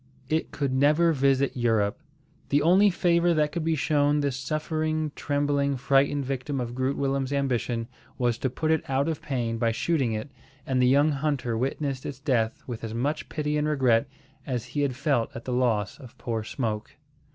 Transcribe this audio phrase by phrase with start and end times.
[0.29, 1.99] It could never visit Europe.
[2.49, 7.31] The only favour that could be shown this suffering, trembling, frightened victim of Groot Willem's
[7.31, 10.31] ambition was to put it out of pain by shooting it,
[10.65, 14.07] and the young hunter witnessed its death with as much pity and regret
[14.47, 16.95] as he had felt at the loss of poor Smoke.